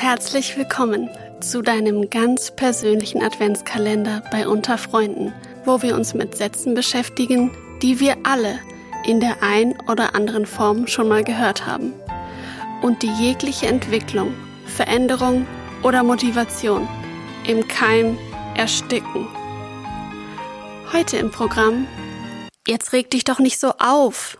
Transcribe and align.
herzlich 0.00 0.56
willkommen 0.56 1.10
zu 1.40 1.60
deinem 1.60 2.08
ganz 2.08 2.50
persönlichen 2.50 3.22
Adventskalender 3.22 4.22
bei 4.30 4.48
Unter 4.48 4.78
Freunden, 4.78 5.34
wo 5.66 5.82
wir 5.82 5.94
uns 5.94 6.14
mit 6.14 6.34
Sätzen 6.34 6.72
beschäftigen, 6.72 7.50
die 7.82 8.00
wir 8.00 8.16
alle 8.22 8.58
in 9.04 9.20
der 9.20 9.42
ein 9.42 9.78
oder 9.90 10.14
anderen 10.14 10.46
Form 10.46 10.86
schon 10.86 11.06
mal 11.06 11.22
gehört 11.22 11.66
haben 11.66 11.92
und 12.80 13.02
die 13.02 13.12
jegliche 13.12 13.66
Entwicklung, 13.66 14.32
Veränderung 14.64 15.46
oder 15.82 16.02
Motivation 16.02 16.88
im 17.46 17.68
Keim 17.68 18.16
ersticken. 18.56 19.28
Heute 20.94 21.18
im 21.18 21.30
Programm 21.30 21.86
Jetzt 22.66 22.92
reg 22.92 23.10
dich 23.10 23.24
doch 23.24 23.38
nicht 23.38 23.58
so 23.58 23.72
auf. 23.78 24.38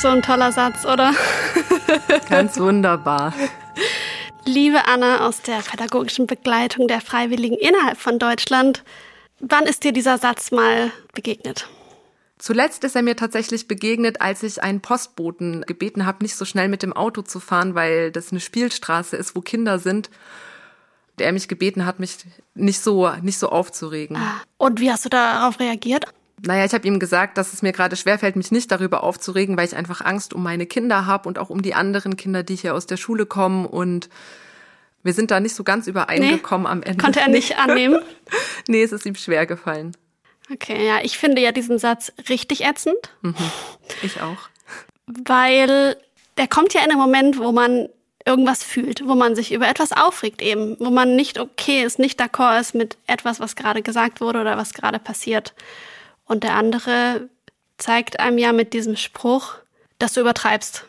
So 0.00 0.06
ein 0.06 0.22
toller 0.22 0.52
Satz, 0.52 0.84
oder? 0.84 1.12
Ganz 2.30 2.56
wunderbar. 2.60 3.34
Liebe 4.44 4.86
Anna 4.86 5.26
aus 5.26 5.42
der 5.42 5.58
pädagogischen 5.58 6.28
Begleitung 6.28 6.86
der 6.86 7.00
Freiwilligen 7.00 7.56
innerhalb 7.56 7.98
von 7.98 8.20
Deutschland, 8.20 8.84
wann 9.40 9.64
ist 9.64 9.82
dir 9.82 9.92
dieser 9.92 10.16
Satz 10.18 10.52
mal 10.52 10.92
begegnet? 11.14 11.68
Zuletzt 12.38 12.84
ist 12.84 12.94
er 12.94 13.02
mir 13.02 13.16
tatsächlich 13.16 13.66
begegnet, 13.66 14.20
als 14.20 14.44
ich 14.44 14.62
einen 14.62 14.80
Postboten 14.80 15.62
gebeten 15.62 16.06
habe, 16.06 16.22
nicht 16.22 16.36
so 16.36 16.44
schnell 16.44 16.68
mit 16.68 16.84
dem 16.84 16.92
Auto 16.92 17.22
zu 17.22 17.40
fahren, 17.40 17.74
weil 17.74 18.12
das 18.12 18.30
eine 18.30 18.38
Spielstraße 18.38 19.16
ist, 19.16 19.34
wo 19.34 19.40
Kinder 19.40 19.80
sind. 19.80 20.10
Der 21.18 21.32
mich 21.32 21.48
gebeten 21.48 21.84
hat, 21.84 21.98
mich 21.98 22.18
nicht 22.54 22.80
so 22.80 23.10
nicht 23.22 23.40
so 23.40 23.48
aufzuregen. 23.48 24.16
Ah, 24.16 24.40
und 24.58 24.78
wie 24.78 24.92
hast 24.92 25.04
du 25.04 25.08
darauf 25.08 25.58
reagiert? 25.58 26.04
Naja, 26.42 26.64
ich 26.64 26.72
habe 26.72 26.86
ihm 26.86 26.98
gesagt, 26.98 27.36
dass 27.38 27.52
es 27.52 27.62
mir 27.62 27.72
gerade 27.72 27.96
schwerfällt, 27.96 28.36
mich 28.36 28.52
nicht 28.52 28.70
darüber 28.70 29.02
aufzuregen, 29.02 29.56
weil 29.56 29.66
ich 29.66 29.76
einfach 29.76 30.00
Angst 30.00 30.32
um 30.34 30.42
meine 30.42 30.66
Kinder 30.66 31.06
habe 31.06 31.28
und 31.28 31.38
auch 31.38 31.50
um 31.50 31.62
die 31.62 31.74
anderen 31.74 32.16
Kinder, 32.16 32.42
die 32.42 32.56
hier 32.56 32.74
aus 32.74 32.86
der 32.86 32.96
Schule 32.96 33.26
kommen. 33.26 33.66
Und 33.66 34.08
wir 35.02 35.12
sind 35.12 35.30
da 35.30 35.40
nicht 35.40 35.54
so 35.54 35.64
ganz 35.64 35.86
übereingekommen 35.86 36.64
nee, 36.64 36.70
am 36.70 36.82
Ende. 36.82 37.02
Konnte 37.02 37.20
er 37.20 37.28
nicht 37.28 37.58
annehmen? 37.58 38.00
nee, 38.68 38.82
es 38.82 38.92
ist 38.92 39.06
ihm 39.06 39.16
schwer 39.16 39.46
gefallen. 39.46 39.96
Okay, 40.52 40.86
ja, 40.86 41.00
ich 41.02 41.18
finde 41.18 41.42
ja 41.42 41.52
diesen 41.52 41.78
Satz 41.78 42.12
richtig 42.28 42.64
ätzend. 42.64 42.98
Mhm, 43.20 43.34
ich 44.02 44.22
auch. 44.22 44.48
Weil 45.06 45.96
der 46.38 46.48
kommt 46.48 46.72
ja 46.72 46.82
in 46.82 46.90
einem 46.90 47.00
Moment, 47.00 47.38
wo 47.38 47.52
man 47.52 47.88
irgendwas 48.24 48.62
fühlt, 48.62 49.06
wo 49.06 49.14
man 49.14 49.34
sich 49.34 49.52
über 49.52 49.68
etwas 49.68 49.92
aufregt 49.92 50.42
eben, 50.42 50.76
wo 50.78 50.90
man 50.90 51.16
nicht 51.16 51.38
okay 51.38 51.82
ist, 51.82 51.98
nicht 51.98 52.20
d'accord 52.20 52.60
ist 52.60 52.74
mit 52.74 52.96
etwas, 53.06 53.40
was 53.40 53.56
gerade 53.56 53.82
gesagt 53.82 54.20
wurde 54.20 54.40
oder 54.40 54.56
was 54.56 54.74
gerade 54.74 54.98
passiert. 54.98 55.54
Und 56.28 56.44
der 56.44 56.54
andere 56.54 57.28
zeigt 57.78 58.20
einem 58.20 58.38
ja 58.38 58.52
mit 58.52 58.74
diesem 58.74 58.96
Spruch, 58.96 59.54
dass 59.98 60.12
du 60.12 60.20
übertreibst. 60.20 60.84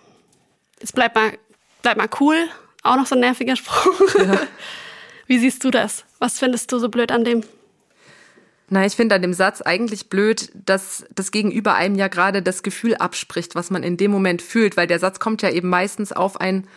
Jetzt 0.79 0.93
bleib 0.93 1.15
mal, 1.15 1.37
bleib 1.81 1.97
mal 1.97 2.09
cool. 2.19 2.35
Auch 2.83 2.95
noch 2.95 3.07
so 3.07 3.15
ein 3.15 3.21
nerviger 3.21 3.55
Spruch. 3.55 4.15
Ja. 4.15 4.39
Wie 5.27 5.39
siehst 5.39 5.63
du 5.63 5.71
das? 5.71 6.05
Was 6.19 6.39
findest 6.39 6.71
du 6.71 6.79
so 6.79 6.89
blöd 6.89 7.11
an 7.11 7.23
dem? 7.23 7.43
Na, 8.69 8.85
ich 8.85 8.93
finde 8.93 9.15
an 9.15 9.21
dem 9.21 9.33
Satz 9.33 9.61
eigentlich 9.61 10.09
blöd, 10.09 10.51
dass 10.53 11.05
das 11.13 11.31
Gegenüber 11.31 11.75
einem 11.75 11.95
ja 11.95 12.07
gerade 12.07 12.41
das 12.43 12.61
Gefühl 12.61 12.95
abspricht, 12.95 13.55
was 13.55 13.71
man 13.71 13.83
in 13.83 13.97
dem 13.97 14.11
Moment 14.11 14.41
fühlt, 14.41 14.77
weil 14.77 14.87
der 14.87 14.99
Satz 14.99 15.19
kommt 15.19 15.41
ja 15.41 15.49
eben 15.49 15.69
meistens 15.69 16.11
auf 16.11 16.39
ein, 16.39 16.67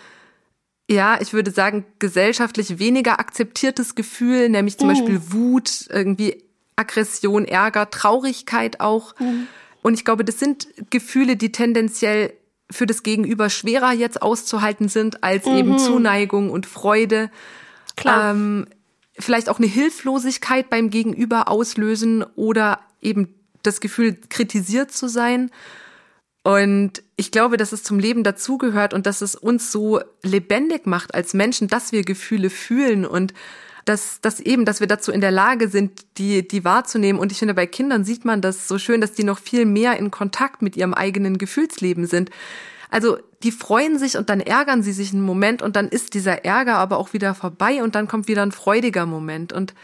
ja, 0.90 1.20
ich 1.20 1.33
würde 1.33 1.50
sagen, 1.50 1.84
gesellschaftlich 1.98 2.78
weniger 2.78 3.20
akzeptiertes 3.20 3.94
Gefühl, 3.94 4.48
nämlich 4.48 4.78
zum 4.78 4.88
mhm. 4.88 4.92
Beispiel 4.92 5.33
Wut, 5.33 5.86
irgendwie 5.90 6.42
Aggression, 6.77 7.45
Ärger, 7.45 7.91
Traurigkeit 7.91 8.81
auch. 8.81 9.19
Mhm. 9.19 9.47
Und 9.83 9.95
ich 9.95 10.05
glaube, 10.05 10.25
das 10.25 10.39
sind 10.39 10.69
Gefühle, 10.91 11.37
die 11.37 11.52
tendenziell 11.52 12.33
für 12.70 12.86
das 12.86 13.02
Gegenüber 13.02 13.51
schwerer 13.51 13.92
jetzt 13.92 14.23
auszuhalten 14.23 14.89
sind 14.89 15.23
als 15.23 15.46
mhm. 15.46 15.57
eben 15.57 15.79
Zuneigung 15.79 16.51
und 16.51 16.67
Freude. 16.67 17.30
Klar. 17.96 18.30
Ähm, 18.30 18.67
vielleicht 19.19 19.48
auch 19.48 19.58
eine 19.58 19.67
Hilflosigkeit 19.67 20.70
beim 20.70 20.91
Gegenüber 20.91 21.48
auslösen 21.48 22.24
oder 22.35 22.80
eben 23.01 23.35
das 23.63 23.80
Gefühl, 23.80 24.17
kritisiert 24.29 24.92
zu 24.92 25.08
sein. 25.08 25.51
Und 26.45 27.02
ich 27.17 27.30
glaube, 27.30 27.57
dass 27.57 27.73
es 27.73 27.85
zum 27.85 27.98
Leben 27.98 28.25
dazugehört 28.25 28.95
und 28.95 29.07
dass 29.07 29.20
es 29.20 29.36
uns 29.36 29.70
so 29.70 30.01
lebendig 30.23 30.86
macht 30.86 31.14
als 31.14 31.35
Menschen, 31.35 31.69
dass 31.69 31.92
wir 31.92 32.02
Gefühle 32.02 32.51
fühlen 32.51 33.07
und 33.07 33.33
dass, 33.85 34.20
dass 34.20 34.41
eben, 34.41 34.65
dass 34.65 34.81
wir 34.81 34.87
dazu 34.87 35.13
in 35.13 35.20
der 35.20 35.31
Lage 35.31 35.69
sind, 35.69 36.05
die, 36.19 36.47
die 36.47 36.65
wahrzunehmen. 36.65 37.20
Und 37.20 37.33
ich 37.33 37.39
finde, 37.39 37.55
bei 37.55 37.67
Kindern 37.67 38.05
sieht 38.05 38.25
man 38.25 38.41
das 38.41 38.69
so 38.69 38.79
schön, 38.79 39.01
dass 39.01 39.13
die 39.13 39.25
noch 39.25 39.39
viel 39.39 39.65
mehr 39.65 39.97
in 39.98 40.11
Kontakt 40.11 40.63
mit 40.63 40.77
ihrem 40.77 40.95
eigenen 40.95 41.39
Gefühlsleben 41.39 42.07
sind. 42.07 42.31
Also 42.91 43.19
die 43.43 43.53
freuen 43.53 43.98
sich 43.98 44.17
und 44.17 44.29
dann 44.29 44.41
ärgern 44.41 44.83
sie 44.83 44.93
sich 44.93 45.13
einen 45.13 45.23
Moment 45.23 45.63
und 45.63 45.77
dann 45.77 45.89
ist 45.89 46.15
dieser 46.15 46.45
Ärger 46.45 46.77
aber 46.77 46.98
auch 46.98 47.13
wieder 47.13 47.35
vorbei 47.35 47.83
und 47.83 47.95
dann 47.95 48.07
kommt 48.07 48.29
wieder 48.29 48.43
ein 48.43 48.53
freudiger 48.53 49.07
Moment. 49.07 49.53
Und 49.53 49.75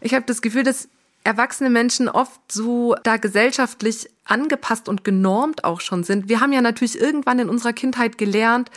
ich 0.00 0.14
habe 0.14 0.24
das 0.26 0.40
Gefühl, 0.40 0.62
dass 0.62 0.88
erwachsene 1.24 1.70
Menschen 1.70 2.08
oft 2.08 2.40
so 2.50 2.94
da 3.02 3.16
gesellschaftlich 3.16 4.08
angepasst 4.24 4.88
und 4.88 5.04
genormt 5.04 5.64
auch 5.64 5.80
schon 5.80 6.02
sind. 6.04 6.28
Wir 6.28 6.40
haben 6.40 6.52
ja 6.52 6.62
natürlich 6.62 6.98
irgendwann 6.98 7.38
in 7.38 7.48
unserer 7.48 7.72
Kindheit 7.72 8.16
gelernt, 8.16 8.70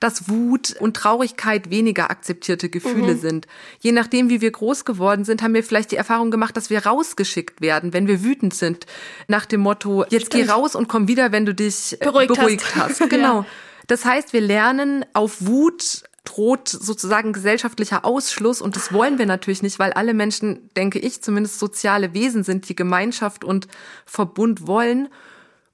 dass 0.00 0.28
Wut 0.28 0.76
und 0.78 0.96
Traurigkeit 0.96 1.70
weniger 1.70 2.10
akzeptierte 2.10 2.68
Gefühle 2.68 3.14
mhm. 3.14 3.20
sind. 3.20 3.46
Je 3.80 3.90
nachdem, 3.90 4.28
wie 4.28 4.40
wir 4.40 4.50
groß 4.50 4.84
geworden 4.84 5.24
sind, 5.24 5.42
haben 5.42 5.54
wir 5.54 5.64
vielleicht 5.64 5.90
die 5.90 5.96
Erfahrung 5.96 6.30
gemacht, 6.30 6.56
dass 6.56 6.70
wir 6.70 6.86
rausgeschickt 6.86 7.60
werden, 7.60 7.92
wenn 7.92 8.06
wir 8.06 8.22
wütend 8.22 8.54
sind. 8.54 8.86
Nach 9.26 9.44
dem 9.44 9.60
Motto, 9.60 10.04
jetzt 10.08 10.26
Stimmt. 10.26 10.44
geh 10.44 10.50
raus 10.50 10.76
und 10.76 10.88
komm 10.88 11.08
wieder, 11.08 11.32
wenn 11.32 11.46
du 11.46 11.54
dich 11.54 12.00
äh, 12.00 12.04
beruhigt, 12.04 12.34
beruhigt 12.34 12.76
hast. 12.76 13.00
hast. 13.00 13.10
Genau. 13.10 13.40
ja. 13.42 13.46
Das 13.88 14.04
heißt, 14.04 14.32
wir 14.32 14.42
lernen 14.42 15.04
auf 15.14 15.46
Wut 15.46 16.04
droht 16.24 16.68
sozusagen 16.68 17.32
gesellschaftlicher 17.32 18.04
Ausschluss 18.04 18.60
und 18.60 18.76
das 18.76 18.92
wollen 18.92 19.18
wir 19.18 19.26
natürlich 19.26 19.62
nicht, 19.62 19.78
weil 19.78 19.92
alle 19.92 20.14
Menschen, 20.14 20.70
denke 20.76 20.98
ich, 20.98 21.22
zumindest 21.22 21.58
soziale 21.58 22.12
Wesen 22.12 22.44
sind, 22.44 22.68
die 22.68 22.76
Gemeinschaft 22.76 23.44
und 23.44 23.68
Verbund 24.04 24.66
wollen. 24.66 25.08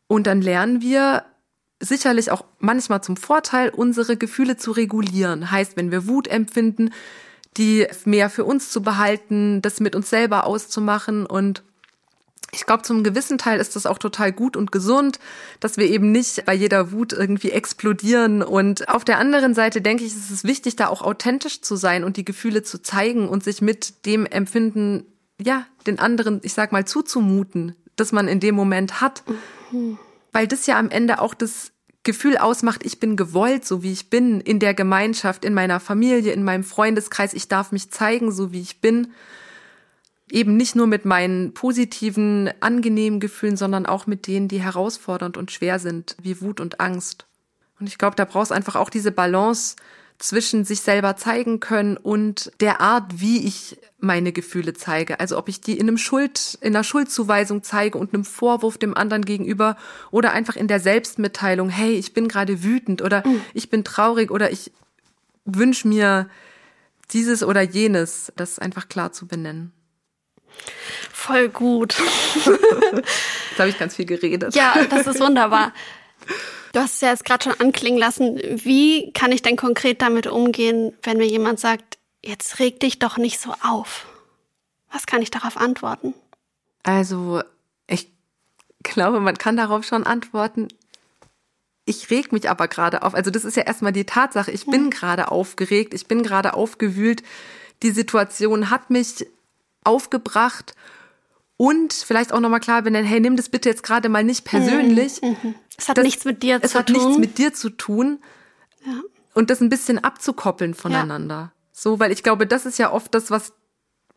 Und 0.07 0.27
dann 0.27 0.43
lernen 0.43 0.81
wir 0.81 1.25
sicherlich 1.81 2.31
auch 2.31 2.45
manchmal 2.59 3.03
zum 3.03 3.17
Vorteil, 3.17 3.71
unsere 3.71 4.17
Gefühle 4.17 4.57
zu 4.57 4.71
regulieren. 4.73 5.51
Heißt, 5.51 5.77
wenn 5.77 5.91
wir 5.91 6.07
Wut 6.07 6.29
empfinden, 6.29 6.91
die 7.57 7.87
mehr 8.05 8.31
für 8.31 8.45
uns 8.45 8.71
zu 8.71 8.83
behalten, 8.83 9.63
das 9.63 9.81
mit 9.81 9.95
uns 9.95 10.11
selber 10.11 10.47
auszumachen 10.47 11.27
und 11.27 11.63
ich 12.55 12.67
glaube, 12.67 12.83
zum 12.83 13.03
gewissen 13.03 13.39
Teil 13.39 13.61
ist 13.61 13.77
das 13.77 13.87
auch 13.87 13.99
total 13.99 14.33
gut 14.33 14.57
und 14.57 14.73
gesund, 14.73 15.19
dass 15.61 15.77
wir 15.77 15.87
eben 15.87 16.13
nicht 16.13 16.45
bei 16.45 16.55
jeder 16.55 16.93
Wut 16.93 17.13
irgendwie 17.13 17.51
explodieren. 17.51 18.43
Und 18.43 18.89
auf 18.89 19.05
der 19.05 19.19
anderen 19.19 19.55
Seite 19.55 19.81
denke 19.83 20.05
ich, 20.05 20.15
ist 20.15 20.31
es 20.31 20.45
wichtig, 20.45 20.77
da 20.77 20.89
auch 20.89 21.03
authentisch 21.03 21.61
zu 21.61 21.77
sein 21.77 22.05
und 22.05 22.17
die 22.17 22.25
Gefühle 22.25 22.63
zu 22.63 22.81
zeigen 22.81 23.29
und 23.29 23.45
sich 23.45 23.61
mit 23.61 24.07
dem 24.07 24.27
Empfinden, 24.27 25.05
ja, 25.41 25.67
den 25.87 25.99
anderen, 25.99 26.41
ich 26.43 26.55
sag 26.55 26.73
mal, 26.73 26.85
zuzumuten, 26.85 27.75
das 27.97 28.13
man 28.13 28.29
in 28.29 28.41
dem 28.41 28.55
Moment 28.55 29.01
hat. 29.01 29.23
Mhm. 29.71 29.99
Weil 30.33 30.47
das 30.47 30.67
ja 30.67 30.79
am 30.79 30.91
Ende 30.91 31.21
auch 31.21 31.35
das 31.35 31.73
Gefühl 32.03 32.37
ausmacht, 32.37 32.85
ich 32.85 33.01
bin 33.01 33.17
gewollt, 33.17 33.65
so 33.65 33.83
wie 33.83 33.93
ich 33.93 34.11
bin, 34.11 34.41
in 34.41 34.59
der 34.59 34.75
Gemeinschaft, 34.75 35.45
in 35.45 35.55
meiner 35.55 35.81
Familie, 35.81 36.33
in 36.33 36.45
meinem 36.45 36.65
Freundeskreis, 36.65 37.33
ich 37.33 37.49
darf 37.49 37.73
mich 37.73 37.91
zeigen, 37.91 38.31
so 38.31 38.53
wie 38.53 38.61
ich 38.61 38.81
bin. 38.81 39.13
Eben 40.31 40.57
nicht 40.57 40.75
nur 40.75 40.87
mit 40.87 41.05
meinen 41.05 41.53
positiven, 41.53 42.51
angenehmen 42.61 43.21
Gefühlen, 43.21 43.57
sondern 43.57 43.87
auch 43.87 44.07
mit 44.07 44.27
denen, 44.27 44.49
die 44.49 44.61
herausfordernd 44.61 45.37
und 45.37 45.53
schwer 45.53 45.79
sind, 45.79 46.17
wie 46.23 46.41
Wut 46.41 46.61
und 46.61 46.81
Angst. 46.81 47.27
Und 47.79 47.89
ich 47.89 47.99
glaube, 47.99 48.17
da 48.17 48.25
brauchst 48.25 48.53
einfach 48.53 48.77
auch 48.77 48.91
diese 48.91 49.13
Balance 49.13 49.77
zwischen 50.19 50.65
sich 50.65 50.81
selber 50.81 51.17
zeigen 51.17 51.61
können 51.61 51.97
und 51.97 52.53
der 52.61 52.81
Art, 52.81 53.21
wie 53.21 53.47
ich 53.47 53.79
meine 53.99 54.33
Gefühle 54.33 54.73
zeige. 54.73 55.19
Also 55.21 55.37
ob 55.37 55.49
ich 55.49 55.61
die 55.61 55.77
in 55.77 55.89
einem 55.89 55.99
Schuld, 55.99 56.57
in 56.61 56.75
einer 56.75 56.85
Schuldzuweisung 56.85 57.63
zeige 57.63 57.99
und 57.99 58.15
einem 58.15 58.25
Vorwurf 58.25 58.79
dem 58.79 58.97
anderen 58.97 59.25
gegenüber 59.25 59.77
oder 60.11 60.33
einfach 60.33 60.57
in 60.57 60.69
der 60.69 60.81
Selbstmitteilung, 60.81 61.69
hey, 61.69 61.95
ich 61.95 62.15
bin 62.15 62.29
gerade 62.29 62.63
wütend 62.63 63.03
oder 63.03 63.27
mhm. 63.27 63.41
ich 63.55 63.71
bin 63.71 63.83
traurig 63.83 64.31
oder 64.31 64.51
ich 64.53 64.71
wünsche 65.45 65.89
mir 65.89 66.29
dieses 67.11 67.43
oder 67.43 67.63
jenes, 67.63 68.33
das 68.37 68.59
einfach 68.59 68.89
klar 68.89 69.13
zu 69.13 69.27
benennen. 69.27 69.73
Voll 71.13 71.49
gut. 71.49 71.95
Jetzt 72.45 73.59
habe 73.59 73.69
ich 73.69 73.79
ganz 73.79 73.97
viel 73.97 74.05
geredet. 74.05 74.55
Ja, 74.55 74.85
das 74.91 75.07
ist 75.07 75.21
wunderbar. 75.21 75.73
Du 76.75 76.81
hast 76.81 76.95
es 76.95 77.01
ja 77.03 77.11
jetzt 77.11 77.25
gerade 77.25 77.45
schon 77.45 77.61
anklingen 77.61 78.01
lassen. 78.01 78.37
Wie 78.37 79.13
kann 79.13 79.31
ich 79.31 79.43
denn 79.43 79.57
konkret 79.57 80.03
damit 80.03 80.27
umgehen, 80.27 80.93
wenn 81.03 81.19
mir 81.19 81.27
jemand 81.27 81.61
sagt, 81.61 81.99
jetzt 82.21 82.59
reg 82.59 82.81
dich 82.81 82.99
doch 82.99 83.17
nicht 83.17 83.41
so 83.41 83.55
auf? 83.63 84.07
Was 84.91 85.07
kann 85.07 85.23
ich 85.23 85.31
darauf 85.31 85.57
antworten? 85.57 86.15
Also, 86.83 87.43
ich 87.87 88.11
glaube, 88.83 89.21
man 89.21 89.39
kann 89.39 89.57
darauf 89.57 89.85
schon 89.85 90.05
antworten. 90.05 90.67
Ich 91.85 92.11
reg 92.11 92.33
mich 92.33 92.51
aber 92.51 92.67
gerade 92.67 93.03
auf. 93.03 93.15
Also, 93.15 93.31
das 93.31 93.45
ist 93.45 93.57
ja 93.57 93.63
erstmal 93.63 93.93
die 93.93 94.05
Tatsache. 94.05 94.51
Ich 94.51 94.67
bin 94.67 94.85
hm. 94.85 94.91
gerade 94.91 95.31
aufgeregt. 95.31 95.95
Ich 95.95 96.09
bin 96.09 96.25
gerade 96.25 96.55
aufgewühlt. 96.55 97.23
Die 97.85 97.93
Situation 97.93 98.71
hat 98.71 98.91
mich 98.91 99.27
aufgebracht 99.85 100.75
und 101.57 101.93
vielleicht 101.93 102.33
auch 102.33 102.41
nochmal 102.41 102.61
klar 102.61 102.83
benennen, 102.83 103.07
hey, 103.07 103.21
nimm 103.21 103.37
das 103.37 103.49
bitte 103.49 103.69
jetzt 103.69 103.83
gerade 103.83 104.09
mal 104.09 104.25
nicht 104.25 104.45
persönlich. 104.45 105.23
Mhm, 105.23 105.37
mhm. 105.43 105.55
Es 105.77 105.89
hat 105.89 105.99
das, 105.99 106.05
nichts 106.05 106.25
mit 106.25 106.43
dir 106.43 106.61
zu 106.61 106.61
tun. 106.61 106.71
Es 106.71 106.75
hat 106.75 106.89
nichts 106.91 107.19
mit 107.19 107.39
dir 107.39 107.55
zu 107.55 107.71
tun. 107.71 108.19
Ja. 108.85 109.01
Und 109.35 109.51
das 109.51 109.61
ein 109.61 109.69
bisschen 109.69 110.03
abzukoppeln 110.03 110.75
voneinander. 110.75 111.35
Ja. 111.35 111.53
So, 111.73 112.01
weil 112.01 112.13
ich 112.13 112.23
glaube, 112.23 112.47
das 112.47 112.67
ist 112.67 112.79
ja 112.79 112.93
oft 112.93 113.15
das, 113.15 113.31
was 113.31 113.53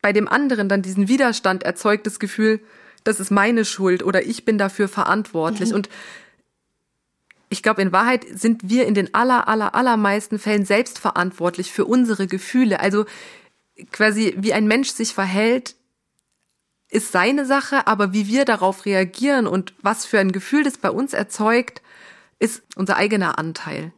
bei 0.00 0.12
dem 0.12 0.28
anderen 0.28 0.68
dann 0.68 0.82
diesen 0.82 1.08
Widerstand 1.08 1.64
erzeugt, 1.64 2.06
das 2.06 2.18
Gefühl, 2.18 2.60
das 3.04 3.20
ist 3.20 3.30
meine 3.30 3.64
Schuld 3.64 4.02
oder 4.02 4.24
ich 4.24 4.44
bin 4.44 4.58
dafür 4.58 4.88
verantwortlich. 4.88 5.70
Mhm. 5.70 5.76
Und 5.76 5.88
ich 7.50 7.62
glaube, 7.62 7.82
in 7.82 7.92
Wahrheit 7.92 8.26
sind 8.30 8.68
wir 8.68 8.86
in 8.86 8.94
den 8.94 9.14
aller, 9.14 9.48
aller, 9.48 9.74
allermeisten 9.74 10.38
Fällen 10.38 10.64
selbst 10.64 10.98
verantwortlich 10.98 11.72
für 11.72 11.84
unsere 11.84 12.26
Gefühle. 12.26 12.80
Also 12.80 13.06
quasi, 13.92 14.34
wie 14.36 14.52
ein 14.52 14.66
Mensch 14.66 14.90
sich 14.90 15.14
verhält, 15.14 15.74
ist 16.90 17.12
seine 17.12 17.44
Sache, 17.44 17.86
aber 17.86 18.12
wie 18.12 18.26
wir 18.28 18.44
darauf 18.44 18.86
reagieren 18.86 19.46
und 19.46 19.74
was 19.82 20.06
für 20.06 20.18
ein 20.18 20.32
Gefühl 20.32 20.64
das 20.64 20.78
bei 20.78 20.90
uns 20.90 21.12
erzeugt, 21.12 21.82
ist 22.38 22.62
unser 22.76 22.96
eigener 22.96 23.38
Anteil. 23.38 23.92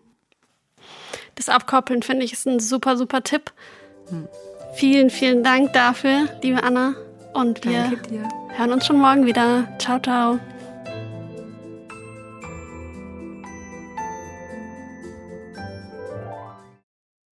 Das 1.36 1.48
Abkoppeln 1.48 2.02
finde 2.02 2.24
ich 2.24 2.32
ist 2.32 2.46
ein 2.46 2.60
super, 2.60 2.96
super 2.96 3.22
Tipp. 3.22 3.52
Hm. 4.08 4.28
Vielen, 4.74 5.10
vielen 5.10 5.42
Dank 5.42 5.72
dafür, 5.72 6.28
liebe 6.42 6.62
Anna. 6.62 6.94
Und 7.32 7.64
wir 7.64 7.92
hören 8.56 8.72
uns 8.72 8.86
schon 8.86 8.98
morgen 8.98 9.26
wieder. 9.26 9.68
Ciao, 9.78 10.00
ciao. 10.00 10.40